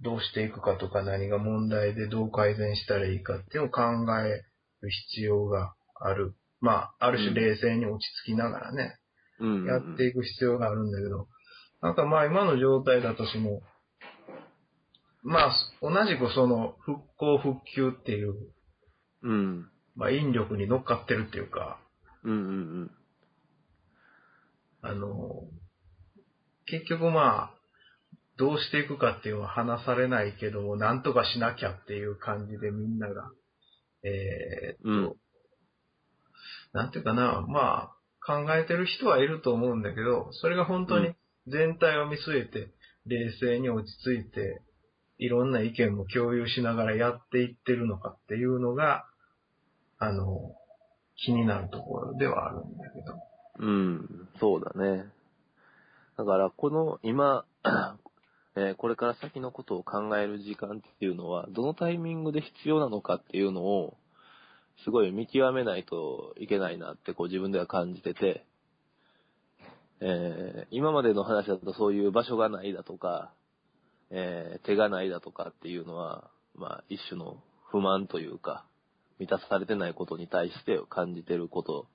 [0.00, 3.82] どうしていくかとか何が問題でどう改善したらいいかっていうのを考
[4.20, 6.34] える必要がある。
[6.60, 8.96] まあ、ある種冷静に落ち着きながらね、
[9.40, 9.64] うん。
[9.64, 11.26] やっていく必要があるんだけど、
[11.82, 13.60] なんかまあ今の状態だとその、
[15.22, 18.34] まあ同じくその復興復旧っていう、
[19.22, 19.68] うん。
[19.96, 21.78] まあ引力に乗っかってるっていうか、
[22.24, 22.36] うんう
[22.84, 22.90] ん
[24.82, 25.44] あの、
[26.66, 27.54] 結局まあ、
[28.36, 33.30] どうしていくかっていうのは話されないけども、なんとかしなきゃっていう感じでみんなが、
[34.02, 35.14] えーうん。
[36.74, 37.94] なんていうかな、まあ、
[38.26, 41.14] 考えてる人はいると思うんだけど、それが本当に
[41.46, 42.74] 全体を見据えて、
[43.06, 44.60] 冷静に落ち着いて、
[45.18, 49.06] いろんな意見も共有しながらやっていってるのかっていうのが、
[49.98, 50.54] あの、
[51.16, 53.14] 気になるところではあるんだけど。
[53.58, 54.28] うん。
[54.40, 55.04] そうだね。
[56.16, 57.44] だから、この今、
[58.56, 63.96] えーこれから先のことを考える時間っていうのは、どのタイミングで必要なのかっていうのを、
[64.84, 68.46] すごい見極めないといけないなってこう自分では感じてて、
[70.00, 73.32] えー今までの話だとそういう場所がないだとか、
[74.10, 77.38] えー手がないだとかっていうのは、まあ一種の
[77.70, 78.66] 不満というか、
[79.18, 81.86] 満たされてないことに対して感じてること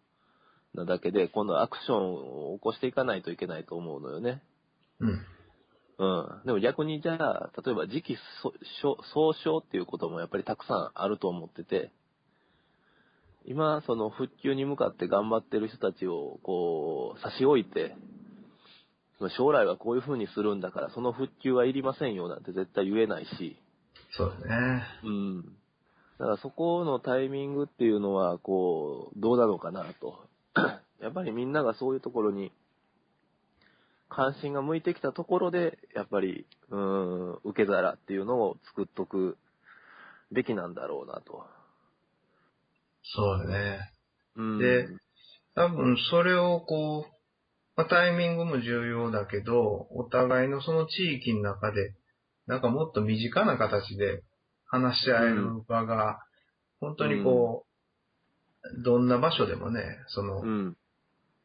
[0.74, 4.42] なだけで、今度はアクションを起こしていかないといけないと思うのよね。
[5.00, 5.26] うん。
[6.00, 6.46] うん。
[6.46, 8.18] でも逆にじゃあ、例えば時期
[8.82, 11.92] 総称っていうこともやっぱりたくさんあると思ってて、
[13.46, 17.96] 今、その復旧に向かって頑張ってる人たちをこう差し置いて、
[19.36, 23.58] 将来はこういう風にするんだから、その復旧はいりませんよなんて絶対言えないし、
[24.16, 24.84] そうだね。
[25.04, 25.59] うん。
[26.20, 30.20] だからそこのタイミングっていうのは、こう、どうなのかなと。
[31.02, 32.52] やっぱりみんながそういうところに
[34.10, 39.38] 関心が向いてきたところで、やっぱり、うーん、受け皿っていうのを作っとく
[40.32, 41.46] べきなんだろうなと。
[43.04, 43.80] そうだね。
[44.36, 44.60] うん。
[44.60, 44.88] で
[45.56, 47.12] 多分それをこう、
[47.76, 51.94] まあ、タイミングも重要だけど、お互いのその地域の中で、
[52.46, 54.24] なんかもっと身近な形で
[54.70, 56.20] 話し合える場が、
[56.80, 60.78] 本当にこう、どんな場所でもね、その、うん。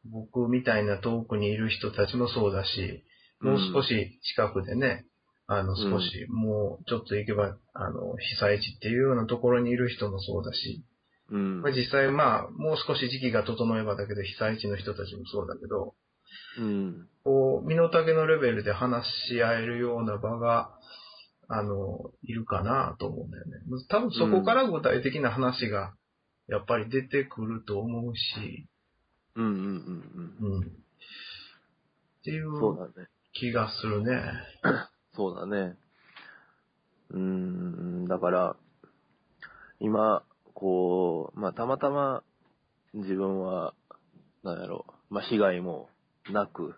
[0.05, 3.03] 僕みたいな遠くにいる人たちもそうだし、
[3.41, 5.05] もう少し近くでね、
[5.47, 10.83] あの、少し、もうちょっと行けば、あの、被災地っていうようなところにいる人もそうだし、
[11.29, 11.61] うん。
[11.61, 15.95] まあ、実際まあ、もう少し時期が整えばだけど、被災地の人たちもそうだけど、
[16.59, 17.07] うん。
[17.23, 20.71] こう、身の丈のレベルで話し合えるような場が、
[21.47, 23.53] あの、いるかなと思うんだよね。
[23.89, 25.93] 多分そこから具体的な話が、
[26.47, 28.67] やっぱり出てくると思うし、
[29.35, 29.45] うん。
[29.45, 29.53] うん。
[29.53, 30.57] うん。
[30.59, 30.67] うん。
[30.67, 32.59] っていうん。
[32.59, 33.09] そううだね。
[33.33, 34.21] 気がするね。
[35.13, 35.77] そうだね。
[37.09, 38.55] うーん、だから、
[39.79, 40.23] 今、
[40.53, 42.23] こう、まあ、たまたま
[42.93, 43.73] 自分は、
[44.43, 45.89] なんやろ、まあ、被害も
[46.29, 46.75] なく、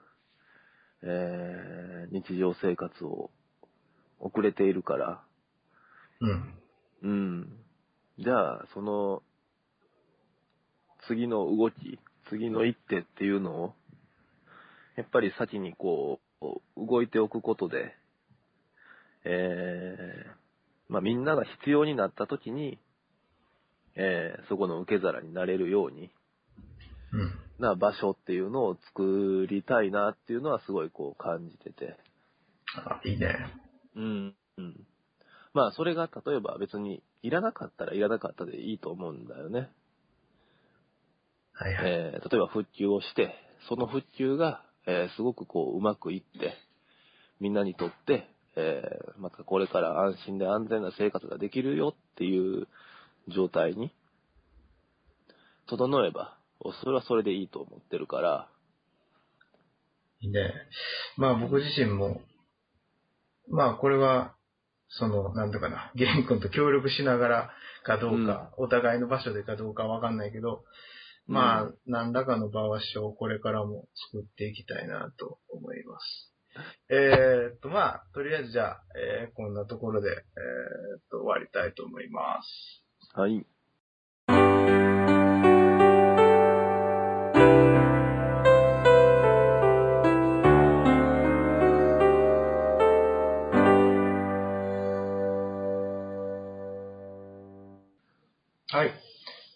[1.04, 3.30] えー、日常生活を
[4.20, 5.24] 送れているから、
[6.20, 6.54] うん。
[7.04, 7.60] うん。
[8.20, 9.22] じゃあ、その、
[11.08, 12.00] 次の動き、
[12.30, 13.74] 次の一手っていうのを、
[14.96, 17.96] やっぱり先にこう、動いておくことで、
[19.24, 22.80] えー、まあみんなが必要になった時に、
[23.96, 26.12] えー、そこの受け皿になれるように、
[27.14, 27.40] ううん。
[27.60, 31.98] な場所っていうのを作りたいなっていうのはすごいこう感じてて。
[32.76, 33.36] あ、いいね。
[33.98, 34.36] うん。
[34.58, 34.88] うん。
[35.54, 39.70] まあ、それが例えば別にいらなかったらいらなかったでいいと思うんだよね。
[41.54, 41.92] はいはい。
[41.92, 43.34] えー例えば復旧をして、
[43.68, 46.54] その復旧が、えーすごくこう、うまくいって、
[47.40, 52.68] みんなにとって、えーまたこれから安心で安全な生活ができるよっていう
[53.30, 53.92] 状態に、
[55.68, 56.38] 整えば、
[56.84, 58.50] それはそれでいいと思ってるから、
[60.20, 60.54] いいね。
[61.18, 62.22] まあ僕自身も、
[63.50, 64.36] まあこれは、
[64.90, 67.52] その、なんとかな、ゲン君と協力しながら
[67.84, 70.64] かどうか、お互いの場所でかどうかわかんないけど、
[71.28, 76.34] まあ、う何らかの場所をこれからも作っていきたいなと思います。
[76.90, 82.84] えーっと、まあ、とりあえずじゃあ、えーこんなところで、えーっと、終わりたいと思います。
[83.14, 83.34] はい。
[83.34, 83.46] はい。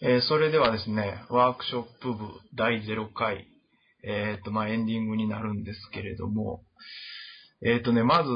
[0.03, 3.47] えーそれではですね、ワークショップ部第0回、
[4.03, 6.63] えっ、と、まあ、エンディングになるんですけれども、
[7.63, 8.29] えっ、とね、まず、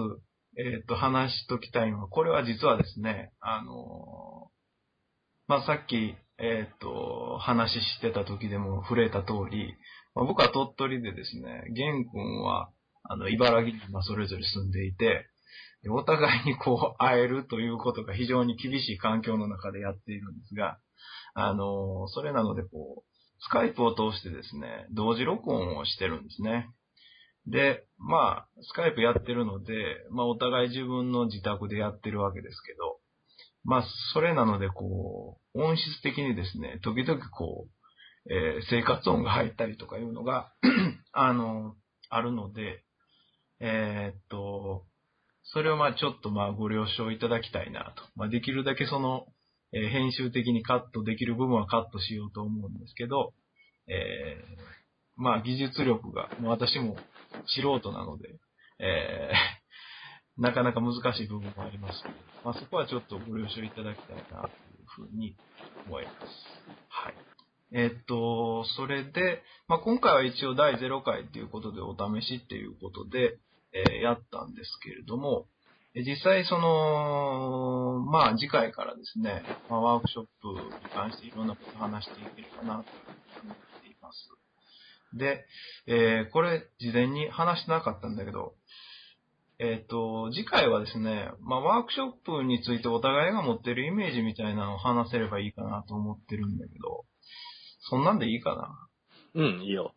[0.59, 4.51] えっ、と、話しときたいのは、これは実はですね、あの
[5.47, 9.73] まあ、さっき、えっ、と、話してた時でも触れた通り、
[10.13, 12.69] まあ僕は鳥取でですね、玄君は、
[13.01, 15.25] あの、茨城にまそれぞれ住んでいて、
[15.89, 20.77] お互いにこう、会えるということが非常に厳しい環境の中でやっているんですが、
[21.35, 26.69] あの、それなのでこう、スカイプを通してですね、同時録音をしてるんですね。
[27.45, 29.73] で、まあ、スカイプやってるので、
[30.11, 32.99] まあ、お互い自分の自宅でやってるわけですけど、
[33.65, 40.51] まあ、それなので、こう、音質的にですね、時々こう、えー生活音が入ったりとかいうのが、
[41.13, 41.75] あの、
[42.09, 42.83] あるので、
[43.59, 44.85] えーっと、
[45.43, 48.03] それをまあちょっとまあご了承いただきたいなと。
[48.15, 49.27] まあできるだけその、
[49.73, 53.33] えー編集的にカットできる部分はカットしようと思うんですけど、
[53.87, 54.75] えー
[55.17, 56.97] まあ技術力が、もう私も
[57.47, 58.37] 素人なので、
[58.79, 59.55] えー
[60.41, 62.03] なかなか難しい部分もあります、
[62.43, 64.51] まあそこはちょっとご了承いただきたいなという
[64.85, 65.37] ふうに
[65.85, 66.27] 思います。
[66.89, 67.15] はい。
[67.71, 73.37] えーっと、それで、まあ今回は一応第0回っていうことでお試しっていうことで、
[73.71, 75.47] えーやったんですけれども、
[76.03, 82.91] 実際その、まあ次回からですね、まあ、ワークショップに関していろんなことを話していければなと
[83.43, 84.29] 思っています。
[85.17, 85.45] で、
[85.87, 88.55] えーこれ事前に話してなかったんだけど、
[89.57, 97.05] えっ、と、次回はですね、まあワークショップについてお互いが持ってるイメージみたいなのを話せればいいかなと思ってるんだけど、
[97.89, 98.53] そんなんでいいか
[99.33, 99.41] な？
[99.41, 99.94] うん、いいよ。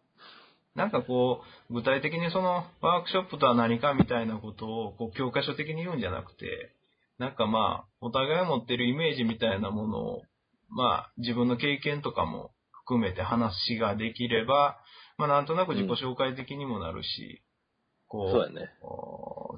[0.79, 6.72] なんかこう、具体的にそのワークショップとは何かみたいなことをこう教科書的に言うんじゃなくて、
[7.18, 10.22] なんかまあ、お互いが持ってるイメージみたいなものを、
[10.70, 14.79] まあ、自分の経験とかも含めて話ができれば、
[15.18, 17.43] まあなんとなく自己紹介的にもなるし、
[18.07, 18.70] こそうやね。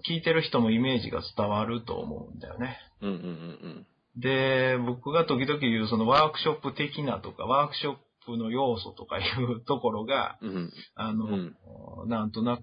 [0.09, 2.79] 聞いてる人もイメージが伝わると思うんだよね。
[3.03, 7.95] うんうんうんで、僕が時々言うそのワークショップ的なとか、ワークショッ
[8.31, 10.51] プの要素とかいうところが、うん。
[10.51, 10.73] うん。
[10.95, 11.57] あの、うん
[12.09, 12.63] なんとなく、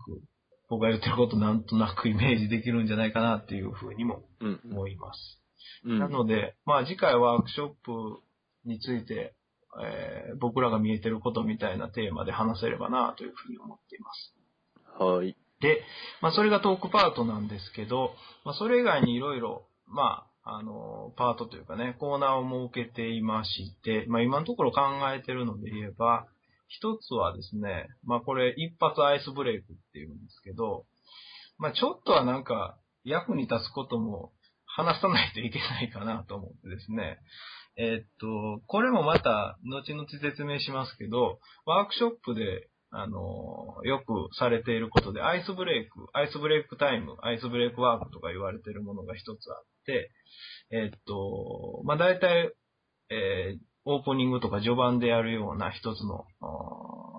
[0.69, 4.61] 僕が言ってることなんとなくイメージできるんじゃないかなっていうふうにもうん。
[4.71, 5.41] 思います。
[5.85, 5.99] うん。
[5.99, 8.21] なので、まあ次回ワークショップ
[8.65, 9.33] について、
[9.81, 15.03] えー僕らが見えてることみたいなテーマで話せればなというふうに思っています。
[15.03, 15.35] はい。
[15.61, 15.81] で、
[16.21, 18.11] まあそれがトークパートなんですけど、
[18.43, 24.81] まあそれ以外にいろいろ、まあ、あの、パートというかね、コーナーを設けていまして、まあ今のところ考
[25.13, 26.25] えてるので言えば、
[26.69, 30.85] 一つはですね、まあこれ一発アイスブレイクっていうんですけど、
[31.57, 34.31] まあちょっとはなんか役に立つことも
[34.65, 37.17] 話さないといけないかなと思ってですね、
[37.77, 42.69] えっと、これもまた後々説明しますけど、ワークショップで
[42.99, 50.11] あの、よくされていることで、アイスブレイク、アイスブレイクタイム、アイスブレイクワークとか言われているものが一つあって、
[50.71, 52.51] えっと、まあ、大体、
[53.09, 56.25] えーオープニングとか序盤でやるような一つの、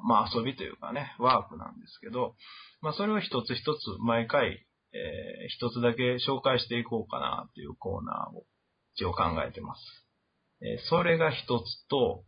[0.05, 2.35] まあ、遊びというかね、ワークなんですけど、
[2.83, 8.45] まあ、それを一つ一つ毎回、えー一つだけ紹介していこうかなっていうコーナーを
[8.95, 9.81] 一応考えてます。
[10.61, 12.24] えーそれが一つと、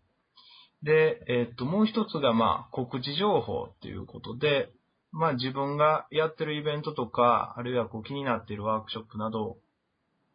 [0.83, 4.71] で、えっと、もう一つが、まあ、告知情報っていうことで、
[5.13, 9.59] まあ、自分がやってるイベントとか、あるいはこう気になっているワークショップなどを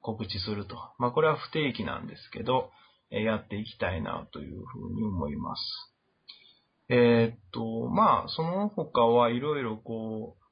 [0.02, 0.76] 告知すると。
[1.00, 2.72] まあ、これは不定期なんですけど、
[3.12, 5.62] えーやっていきたいなというふうに思います。
[6.89, 10.46] えーっと、まあ、その他はいろいろこう、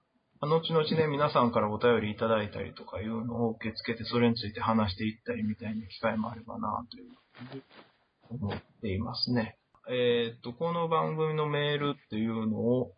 [0.48, 7.10] 後々ね、皆さんからお便りいただいたりとかいうのを受け付けて、それについて話していったりみたいな機会もあればな、という
[7.50, 7.64] ふうに
[8.30, 9.58] 思っていますね。
[9.90, 12.94] えーっと、この番組のメールっていうのを、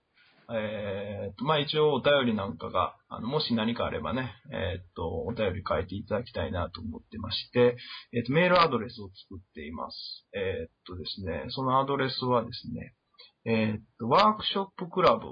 [0.53, 7.75] えーっと、まあ一応お便りなんかが、あの、もし何かあればね、えーっと、お便り書いていただきたいなと思ってまして、
[8.13, 10.27] えっと、メールアドレスを作っています。
[10.35, 12.93] えっとですね、そのアドレスはですね、
[13.45, 15.25] えっと、ワークショップクラブ、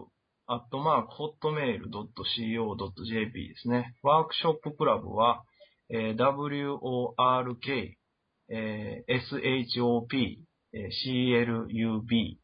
[0.48, 3.94] アットマーク、ホットメール .co.jp ですね。
[4.02, 5.44] ワークショップクラブは、
[5.90, 7.94] えー work、
[8.50, 10.08] えー shop、
[10.74, 12.38] え club。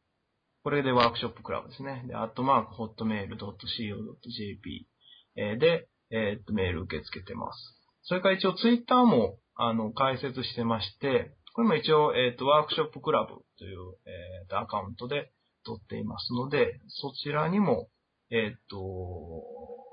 [0.64, 2.04] これでワークショップクラブですね。
[2.08, 4.88] で、アットマーク、ホットメール .co.jp、
[5.36, 7.58] えで、えっと、メール受け付けてます。
[8.04, 15.32] それから一応ツイッターも、あの、開設してまして、これも一応、えっと、ワークショップクラブという、えっと、アカウントで
[15.66, 17.90] 撮っていますので、そちらにも、
[18.32, 18.78] えっと、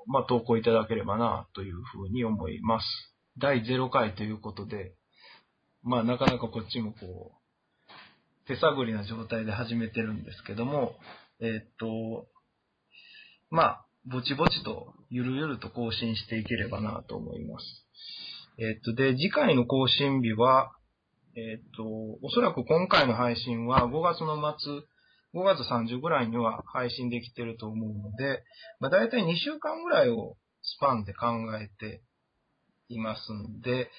[0.06, 2.86] ま、投稿いただければな、というふうに思います。
[3.38, 4.94] 第0回ということで、
[5.82, 7.45] まあ、なかなかこっちもこう、
[8.46, 10.94] 手探りな状態で始めてるんですけども、
[11.40, 12.26] えっと、
[13.50, 17.64] まあ、ぼちぼちと、ゆるゆると更新していければなと思います。
[18.58, 20.72] えっと、で、次回の更新日は、
[21.34, 21.84] えっと、
[22.22, 24.72] おそらく今回の配信は5月の末、
[25.34, 28.42] 5月30ぐらいには配信できてると思うので、
[28.80, 31.26] まあ、大体2週間ぐらいをスパンで考
[31.60, 32.00] えて
[32.88, 33.90] いますんで、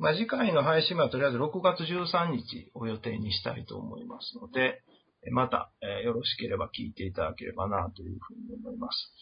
[0.00, 4.82] まあ、次回の配信はとりあえず6月13日を予定にしたいと思いますので、
[5.30, 9.12] また、えよろしければ聞いていただければなというふうに思います。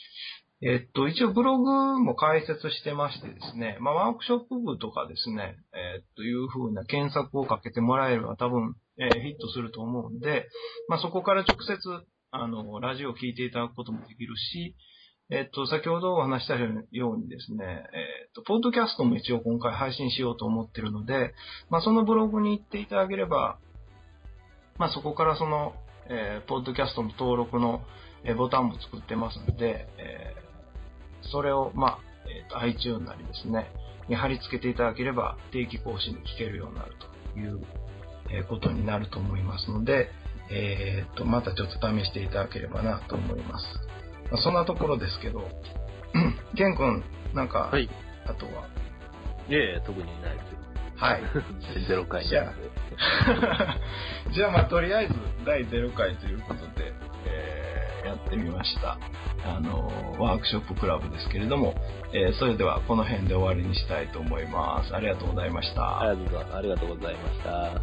[0.62, 10.46] えっと、一応ブログも開設してましてですね、まあ、ワークショップ部とかですね、えっというふうな検索をかけてもらえれば多分、えーヒットすると思うんで、
[10.88, 11.76] まあ、そこから直接、
[12.30, 14.76] あの、ラジオを聞いていただくこともできるし、
[15.30, 21.34] えっと、先ほどお話したようにですね、えっと、ポッドキャストも一応今回配信しようと思ってるので、
[21.68, 23.58] まあ、そのブログに行っていただければ、
[24.78, 25.74] まあ、そこからその、
[26.08, 27.82] えーポッドキャストの登録の、
[28.24, 30.48] えーボタンも作ってますので、えー
[31.30, 31.98] それを、まあ、
[32.30, 33.70] えっと iTune なりですね、
[34.08, 36.94] に貼り付けていただければ定期更新で聞けるようになる
[37.34, 37.60] という、
[38.30, 40.08] えことになると思いますので、
[40.50, 43.64] えっと、またちょっと試していただければなと思います。
[44.30, 45.48] まあ、そんなところですけど、
[46.56, 47.04] ケン君、
[47.34, 47.88] なんか、はい。
[48.26, 48.68] あとは、
[49.48, 50.58] いやいや、特にないですよ。
[50.96, 51.22] はい。
[51.88, 52.70] ゼロ回なんで。
[54.32, 55.14] じゃあ まあとりあえず
[55.46, 56.92] 第0回ということで、
[57.26, 58.96] えーやってみました。
[59.44, 61.74] あの、ワークショップクラブですけれども、
[62.12, 64.94] えーそれではこの辺で終わりにしたいと思います。
[64.94, 66.00] ありがとうございました。
[66.00, 66.14] あ
[66.62, 67.80] りがとうございました。